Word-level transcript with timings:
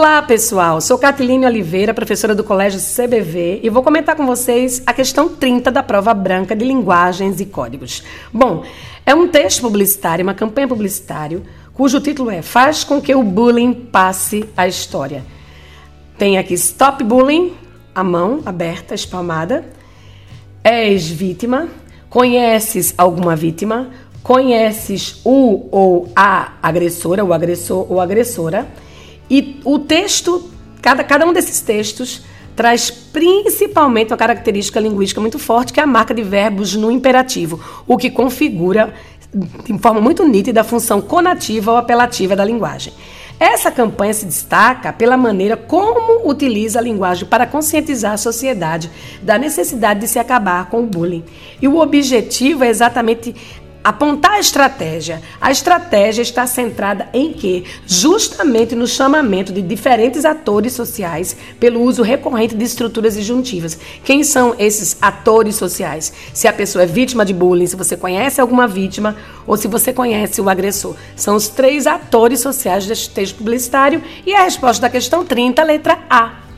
Olá, 0.00 0.22
pessoal. 0.22 0.80
Sou 0.80 0.96
Catiline 0.96 1.44
Oliveira, 1.44 1.92
professora 1.92 2.34
do 2.34 2.42
Colégio 2.42 2.80
CBV, 2.80 3.60
e 3.62 3.68
vou 3.68 3.82
comentar 3.82 4.16
com 4.16 4.24
vocês 4.24 4.82
a 4.86 4.94
questão 4.94 5.28
30 5.28 5.70
da 5.70 5.82
prova 5.82 6.14
branca 6.14 6.56
de 6.56 6.64
linguagens 6.64 7.38
e 7.38 7.44
códigos. 7.44 8.02
Bom, 8.32 8.64
é 9.04 9.14
um 9.14 9.28
texto 9.28 9.60
publicitário, 9.60 10.22
uma 10.22 10.32
campanha 10.32 10.66
publicitária, 10.66 11.42
cujo 11.74 12.00
título 12.00 12.30
é 12.30 12.40
Faz 12.40 12.82
com 12.82 12.98
que 12.98 13.14
o 13.14 13.22
bullying 13.22 13.74
passe 13.74 14.48
a 14.56 14.66
história. 14.66 15.22
Tem 16.16 16.38
aqui 16.38 16.54
Stop 16.54 17.04
Bullying, 17.04 17.52
a 17.94 18.02
mão 18.02 18.40
aberta, 18.46 18.94
espalmada. 18.94 19.66
És 20.64 21.10
vítima, 21.10 21.68
conheces 22.08 22.94
alguma 22.96 23.36
vítima, 23.36 23.90
conheces 24.22 25.20
o 25.26 25.68
ou 25.70 26.10
a 26.16 26.54
agressora, 26.62 27.22
o 27.22 27.34
agressor 27.34 27.84
ou 27.92 28.00
agressora 28.00 28.66
e 29.30 29.60
o 29.64 29.78
texto, 29.78 30.50
cada, 30.82 31.04
cada 31.04 31.24
um 31.24 31.32
desses 31.32 31.60
textos 31.60 32.22
traz 32.56 32.90
principalmente 32.90 34.12
uma 34.12 34.16
característica 34.16 34.80
linguística 34.80 35.20
muito 35.20 35.38
forte, 35.38 35.72
que 35.72 35.80
é 35.80 35.82
a 35.82 35.86
marca 35.86 36.12
de 36.12 36.22
verbos 36.22 36.74
no 36.74 36.90
imperativo, 36.90 37.60
o 37.86 37.96
que 37.96 38.10
configura 38.10 38.92
de 39.32 39.78
forma 39.78 40.00
muito 40.00 40.26
nítida 40.26 40.62
a 40.62 40.64
função 40.64 41.00
conativa 41.00 41.70
ou 41.70 41.76
apelativa 41.76 42.34
da 42.34 42.44
linguagem. 42.44 42.92
Essa 43.38 43.70
campanha 43.70 44.12
se 44.12 44.26
destaca 44.26 44.92
pela 44.92 45.16
maneira 45.16 45.56
como 45.56 46.28
utiliza 46.28 46.78
a 46.78 46.82
linguagem 46.82 47.26
para 47.26 47.46
conscientizar 47.46 48.12
a 48.12 48.18
sociedade 48.18 48.90
da 49.22 49.38
necessidade 49.38 50.00
de 50.00 50.08
se 50.08 50.18
acabar 50.18 50.68
com 50.68 50.82
o 50.82 50.86
bullying. 50.86 51.24
E 51.62 51.66
o 51.66 51.78
objetivo 51.78 52.64
é 52.64 52.68
exatamente 52.68 53.34
apontar 53.82 54.32
a 54.32 54.40
estratégia. 54.40 55.22
A 55.40 55.50
estratégia 55.50 56.22
está 56.22 56.46
centrada 56.46 57.08
em 57.12 57.32
que? 57.32 57.64
Justamente 57.86 58.74
no 58.74 58.86
chamamento 58.86 59.52
de 59.52 59.62
diferentes 59.62 60.24
atores 60.24 60.72
sociais 60.72 61.36
pelo 61.58 61.82
uso 61.82 62.02
recorrente 62.02 62.54
de 62.54 62.64
estruturas 62.64 63.14
disjuntivas. 63.14 63.78
Quem 64.04 64.22
são 64.22 64.54
esses 64.58 64.96
atores 65.00 65.56
sociais? 65.56 66.12
Se 66.32 66.46
a 66.46 66.52
pessoa 66.52 66.84
é 66.84 66.86
vítima 66.86 67.24
de 67.24 67.32
bullying, 67.32 67.66
se 67.66 67.76
você 67.76 67.96
conhece 67.96 68.40
alguma 68.40 68.66
vítima 68.66 69.16
ou 69.46 69.56
se 69.56 69.68
você 69.68 69.92
conhece 69.92 70.40
o 70.40 70.48
agressor. 70.48 70.94
São 71.16 71.36
os 71.36 71.48
três 71.48 71.86
atores 71.86 72.40
sociais 72.40 72.86
deste 72.86 73.10
texto 73.10 73.36
publicitário 73.36 74.02
e 74.26 74.34
a 74.34 74.42
resposta 74.42 74.82
da 74.82 74.90
questão 74.90 75.24
30, 75.24 75.62
letra 75.62 75.98
A. 76.08 76.49